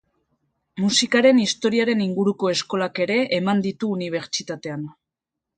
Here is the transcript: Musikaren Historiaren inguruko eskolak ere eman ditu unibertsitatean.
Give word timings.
Musikaren 0.85 1.41
Historiaren 1.43 2.01
inguruko 2.07 2.51
eskolak 2.53 3.03
ere 3.07 3.21
eman 3.41 3.63
ditu 3.67 3.93
unibertsitatean. 4.01 4.93